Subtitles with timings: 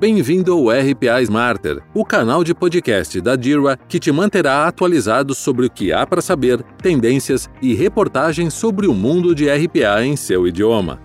[0.00, 5.66] Bem-vindo ao RPA Smarter, o canal de podcast da DIRA que te manterá atualizado sobre
[5.66, 10.46] o que há para saber, tendências e reportagens sobre o mundo de RPA em seu
[10.46, 11.00] idioma.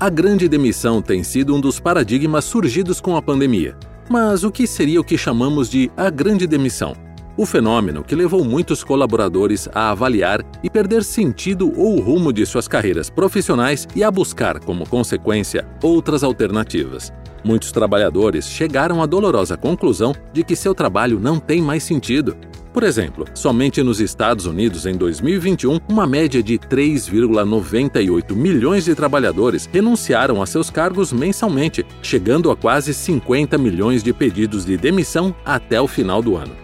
[0.00, 3.76] A grande demissão tem sido um dos paradigmas surgidos com a pandemia.
[4.10, 7.11] Mas o que seria o que chamamos de a grande demissão?
[7.34, 12.68] O fenômeno que levou muitos colaboradores a avaliar e perder sentido ou rumo de suas
[12.68, 17.10] carreiras profissionais e a buscar, como consequência, outras alternativas.
[17.42, 22.36] Muitos trabalhadores chegaram à dolorosa conclusão de que seu trabalho não tem mais sentido.
[22.70, 29.68] Por exemplo, somente nos Estados Unidos, em 2021, uma média de 3,98 milhões de trabalhadores
[29.72, 35.80] renunciaram a seus cargos mensalmente, chegando a quase 50 milhões de pedidos de demissão até
[35.80, 36.62] o final do ano.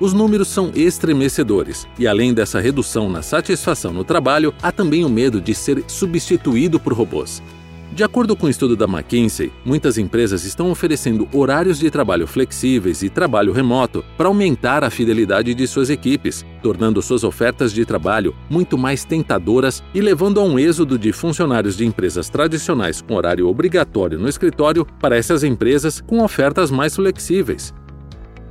[0.00, 5.08] Os números são estremecedores, e além dessa redução na satisfação no trabalho, há também o
[5.08, 7.42] medo de ser substituído por robôs.
[7.90, 12.28] De acordo com o um estudo da McKinsey, muitas empresas estão oferecendo horários de trabalho
[12.28, 17.84] flexíveis e trabalho remoto para aumentar a fidelidade de suas equipes, tornando suas ofertas de
[17.84, 23.14] trabalho muito mais tentadoras e levando a um êxodo de funcionários de empresas tradicionais com
[23.14, 27.74] horário obrigatório no escritório para essas empresas com ofertas mais flexíveis.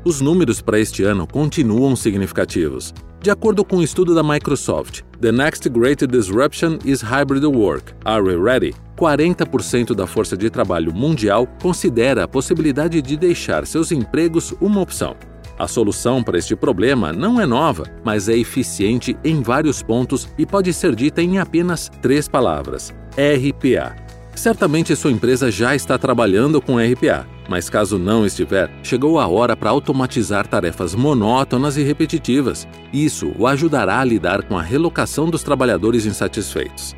[0.08, 2.94] Os números para este ano continuam significativos.
[3.22, 7.94] De acordo com um estudo da Microsoft, The Next Great Disruption is Hybrid Work.
[8.06, 8.74] Are we ready?
[8.96, 15.14] 40% da força de trabalho mundial considera a possibilidade de deixar seus empregos uma opção.
[15.60, 20.46] A solução para este problema não é nova, mas é eficiente em vários pontos e
[20.46, 23.94] pode ser dita em apenas três palavras: RPA.
[24.34, 29.56] Certamente sua empresa já está trabalhando com RPA mas caso não estiver, chegou a hora
[29.56, 32.68] para automatizar tarefas monótonas e repetitivas.
[32.92, 36.96] Isso o ajudará a lidar com a relocação dos trabalhadores insatisfeitos.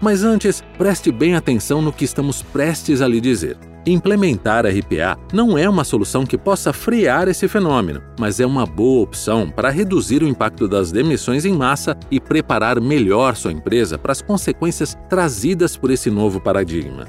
[0.00, 3.56] Mas antes, preste bem atenção no que estamos prestes a lhe dizer.
[3.86, 9.04] Implementar RPA não é uma solução que possa frear esse fenômeno, mas é uma boa
[9.04, 14.10] opção para reduzir o impacto das demissões em massa e preparar melhor sua empresa para
[14.10, 17.06] as consequências trazidas por esse novo paradigma.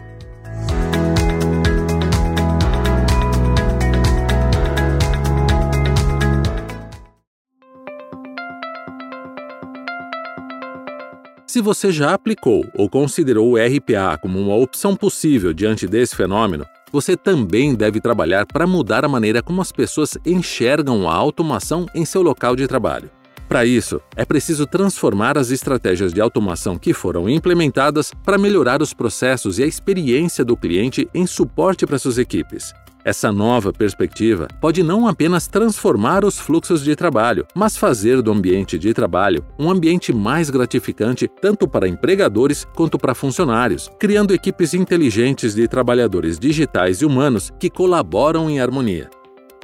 [11.48, 16.66] Se você já aplicou ou considerou o RPA como uma opção possível diante desse fenômeno,
[16.92, 22.04] você também deve trabalhar para mudar a maneira como as pessoas enxergam a automação em
[22.04, 23.10] seu local de trabalho.
[23.48, 28.94] Para isso, é preciso transformar as estratégias de automação que foram implementadas para melhorar os
[28.94, 32.74] processos e a experiência do cliente em suporte para suas equipes.
[33.08, 38.78] Essa nova perspectiva pode não apenas transformar os fluxos de trabalho, mas fazer do ambiente
[38.78, 45.56] de trabalho um ambiente mais gratificante tanto para empregadores quanto para funcionários, criando equipes inteligentes
[45.56, 49.10] de trabalhadores digitais e humanos que colaboram em harmonia.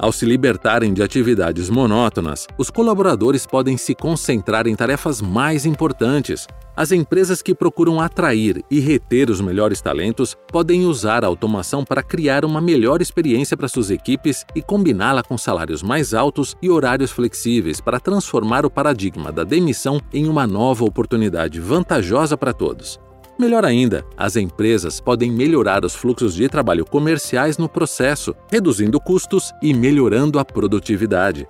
[0.04, 6.46] Ao se libertarem de atividades monótonas, os colaboradores podem se concentrar em tarefas mais importantes.
[6.76, 12.02] As empresas que procuram atrair e reter os melhores talentos podem usar a automação para
[12.02, 17.10] criar uma melhor experiência para suas equipes e combiná-la com salários mais altos e horários
[17.10, 23.00] flexíveis para transformar o paradigma da demissão em uma nova oportunidade vantajosa para todos.
[23.38, 29.52] Melhor ainda, as empresas podem melhorar os fluxos de trabalho comerciais no processo, reduzindo custos
[29.60, 31.46] e melhorando a produtividade.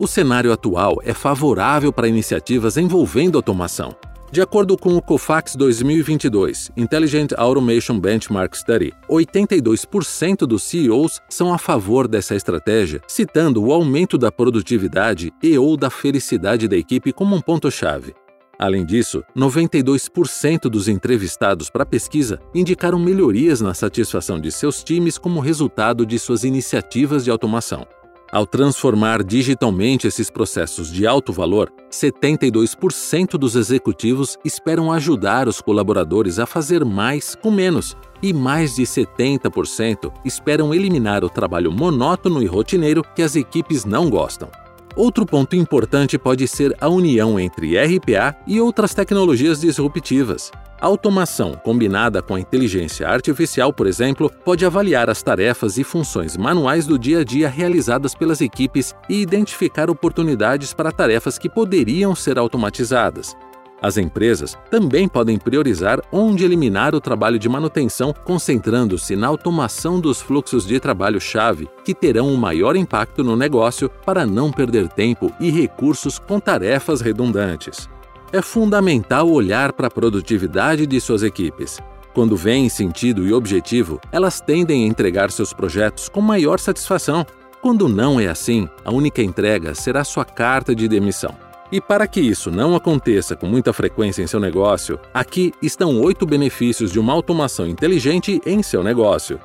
[0.00, 3.94] O cenário atual é favorável para iniciativas envolvendo automação.
[4.30, 11.56] De acordo com o COFAX 2022 Intelligent Automation Benchmark Study, 82% dos CEOs são a
[11.56, 17.34] favor dessa estratégia, citando o aumento da produtividade e ou da felicidade da equipe como
[17.34, 18.14] um ponto-chave.
[18.58, 25.16] Além disso, 92% dos entrevistados para a pesquisa indicaram melhorias na satisfação de seus times
[25.16, 27.86] como resultado de suas iniciativas de automação.
[28.30, 36.38] Ao transformar digitalmente esses processos de alto valor, 72% dos executivos esperam ajudar os colaboradores
[36.38, 42.46] a fazer mais com menos, e mais de 70% esperam eliminar o trabalho monótono e
[42.46, 44.50] rotineiro que as equipes não gostam.
[44.96, 50.50] Outro ponto importante pode ser a união entre RPA e outras tecnologias disruptivas.
[50.80, 56.36] A automação, combinada com a inteligência artificial, por exemplo, pode avaliar as tarefas e funções
[56.36, 62.14] manuais do dia a dia realizadas pelas equipes e identificar oportunidades para tarefas que poderiam
[62.14, 63.36] ser automatizadas.
[63.80, 70.20] As empresas também podem priorizar onde eliminar o trabalho de manutenção, concentrando-se na automação dos
[70.20, 75.50] fluxos de trabalho-chave, que terão um maior impacto no negócio para não perder tempo e
[75.50, 77.88] recursos com tarefas redundantes.
[78.32, 81.78] é fundamental olhar para a produtividade de suas equipes.
[82.12, 87.24] Quando veem sentido e objetivo, elas tendem a entregar seus projetos com maior satisfação.
[87.62, 91.47] Quando não é assim, a única entrega será sua carta de demissão.
[91.70, 96.24] E para que isso não aconteça com muita frequência em seu negócio, aqui estão oito
[96.24, 99.38] benefícios de uma automação inteligente em seu negócio.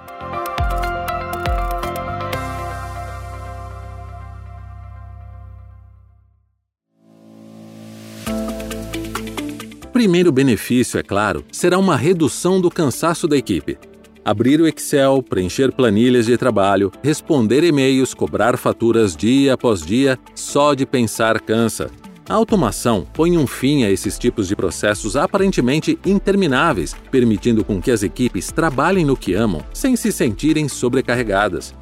[9.91, 13.77] Primeiro benefício, é claro, será uma redução do cansaço da equipe.
[14.25, 20.73] Abrir o Excel, preencher planilhas de trabalho, responder e-mails, cobrar faturas dia após dia, só
[20.73, 21.91] de pensar cansa.
[22.27, 27.91] A automação põe um fim a esses tipos de processos aparentemente intermináveis, permitindo com que
[27.91, 31.75] as equipes trabalhem no que amam sem se sentirem sobrecarregadas.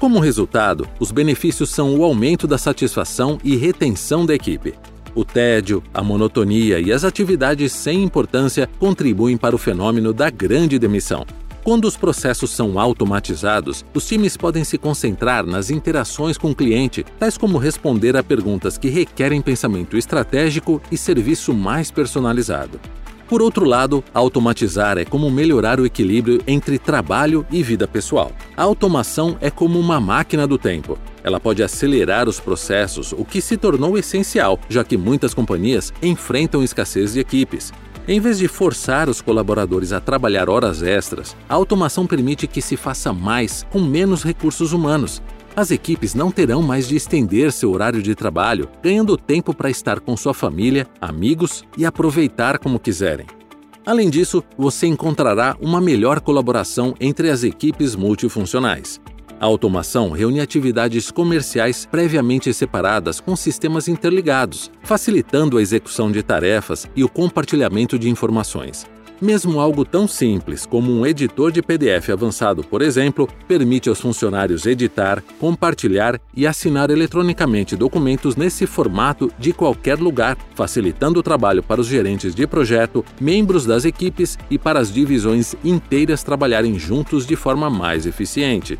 [0.00, 4.74] Como resultado, os benefícios são o aumento da satisfação e retenção da equipe.
[5.14, 10.78] O tédio, a monotonia e as atividades sem importância contribuem para o fenômeno da grande
[10.78, 11.26] demissão.
[11.64, 17.04] Quando os processos são automatizados, os times podem se concentrar nas interações com o cliente,
[17.20, 22.80] tais como responder a perguntas que requerem pensamento estratégico e serviço mais personalizado.
[23.28, 28.32] Por outro lado, automatizar é como melhorar o equilíbrio entre trabalho e vida pessoal.
[28.56, 30.98] A automação é como uma máquina do tempo.
[31.22, 36.64] Ela pode acelerar os processos, o que se tornou essencial, já que muitas companhias enfrentam
[36.64, 37.72] escassez de equipes.
[38.06, 42.76] Em vez de forçar os colaboradores a trabalhar horas extras, a automação permite que se
[42.76, 45.22] faça mais com menos recursos humanos.
[45.54, 50.00] As equipes não terão mais de estender seu horário de trabalho, ganhando tempo para estar
[50.00, 53.26] com sua família, amigos e aproveitar como quiserem.
[53.86, 59.00] Além disso, você encontrará uma melhor colaboração entre as equipes multifuncionais.
[59.42, 66.88] A automação reúne atividades comerciais previamente separadas com sistemas interligados, facilitando a execução de tarefas
[66.94, 68.86] e o compartilhamento de informações.
[69.20, 74.64] Mesmo algo tão simples como um editor de PDF avançado, por exemplo, permite aos funcionários
[74.64, 81.80] editar, compartilhar e assinar eletronicamente documentos nesse formato de qualquer lugar, facilitando o trabalho para
[81.80, 87.34] os gerentes de projeto, membros das equipes e para as divisões inteiras trabalharem juntos de
[87.34, 88.78] forma mais eficiente.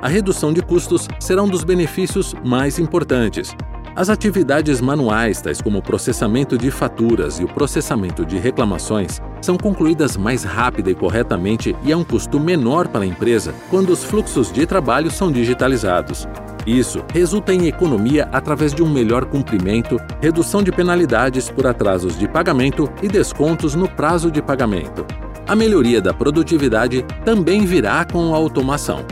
[0.00, 3.54] A redução de custos será um dos benefícios mais importantes,
[3.98, 9.58] as atividades manuais, tais como o processamento de faturas e o processamento de reclamações, são
[9.58, 14.04] concluídas mais rápida e corretamente e a um custo menor para a empresa quando os
[14.04, 16.28] fluxos de trabalho são digitalizados.
[16.64, 22.28] Isso resulta em economia através de um melhor cumprimento, redução de penalidades por atrasos de
[22.28, 25.04] pagamento e descontos no prazo de pagamento.
[25.44, 29.04] A melhoria da produtividade também virá com a automação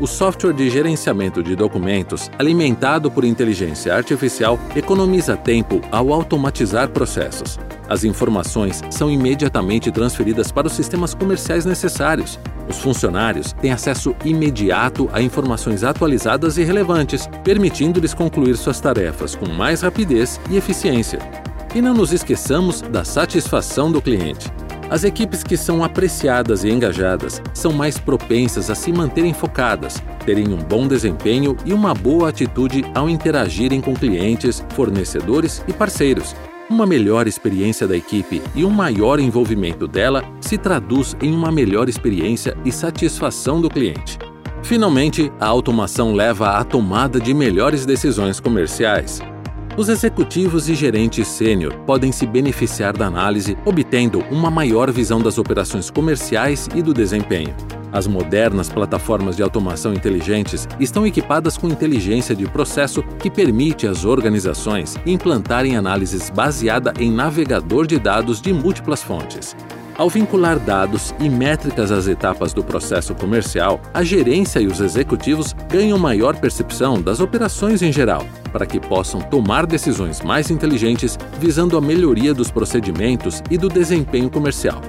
[0.00, 7.58] o software de gerenciamento de documentos, alimentado por inteligência artificial, economiza tempo ao automatizar processos.
[7.88, 12.38] As informações são imediatamente transferidas para os sistemas comerciais necessários.
[12.68, 19.46] Os funcionários têm acesso imediato a informações atualizadas e relevantes, permitindo-lhes concluir suas tarefas com
[19.48, 21.18] mais rapidez e eficiência.
[21.74, 24.53] E não nos esqueçamos da satisfação do cliente.
[24.90, 30.52] As equipes que são apreciadas e engajadas são mais propensas a se manterem focadas, terem
[30.52, 36.36] um bom desempenho e uma boa atitude ao interagirem com clientes, fornecedores e parceiros.
[36.68, 41.88] Uma melhor experiência da equipe e um maior envolvimento dela se traduz em uma melhor
[41.88, 44.18] experiência e satisfação do cliente.
[44.62, 49.20] Finalmente, a automação leva à tomada de melhores decisões comerciais.
[49.76, 55.36] Os executivos e gerentes sênior podem se beneficiar da análise, obtendo uma maior visão das
[55.36, 57.52] operações comerciais e do desempenho.
[57.92, 64.04] As modernas plataformas de automação inteligentes estão equipadas com inteligência de processo que permite às
[64.04, 69.56] organizações implantarem análises baseada em navegador de dados de múltiplas fontes.
[69.96, 75.54] Ao vincular dados e métricas às etapas do processo comercial, a gerência e os executivos
[75.70, 81.76] ganham maior percepção das operações em geral, para que possam tomar decisões mais inteligentes visando
[81.76, 84.80] a melhoria dos procedimentos e do desempenho comercial.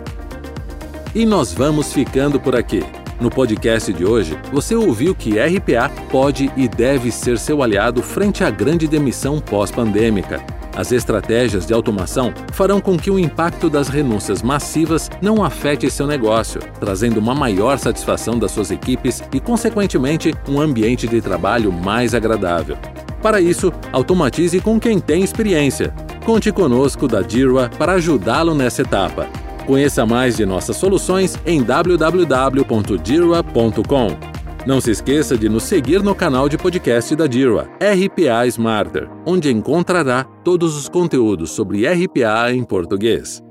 [1.14, 2.84] E nós vamos ficando por aqui.
[3.22, 8.44] No podcast de hoje, você ouviu que RPA pode e deve ser seu aliado frente
[8.44, 10.44] à grande demissão pós-pandêmica
[10.76, 16.06] as estratégias de automação farão com que o impacto das renúncias massivas não afete seu
[16.06, 22.14] negócio, trazendo uma maior satisfação das suas equipes e, consequentemente, um ambiente de trabalho mais
[22.14, 22.78] agradável.
[23.22, 25.94] Para isso, automatize com quem tem experiência.
[26.26, 29.28] Conte conosco da Dirwa para ajudá-lo nessa etapa.
[29.66, 34.35] Conheça mais de nossas soluções em www.dirwa.com.
[34.66, 39.52] Não se esqueça de nos seguir no canal de podcast da DIRWA, RPA Smarter, onde
[39.52, 43.45] encontrará todos os conteúdos sobre RPA em português.